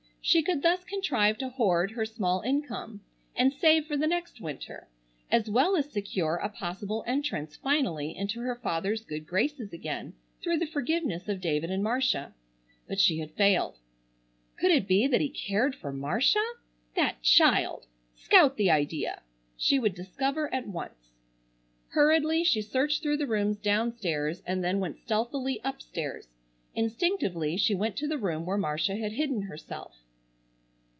[0.23, 3.01] She could thus contrive to hoard her small income,
[3.35, 4.87] and save for the next winter,
[5.31, 10.59] as well as secure a possible entrance finally into her father's good graces again through
[10.59, 12.35] the forgiveness of David and Marcia.
[12.87, 13.79] But she had failed.
[14.57, 16.45] Could it be that he cared for Marcia!
[16.95, 17.87] That child!
[18.15, 19.23] Scout the idea!
[19.57, 21.13] She would discover at once.
[21.89, 26.27] Hurriedly she searched through the rooms downstairs and then went stealthily upstairs.
[26.75, 29.97] Instinctively she went to the room where Marcia had hidden herself.